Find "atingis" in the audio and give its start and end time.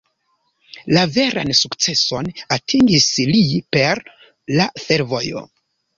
2.57-3.11